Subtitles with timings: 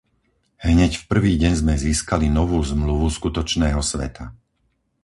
[0.67, 4.25] Hneď v prvý deň sme získali novú Zmluvu skutočného sveta.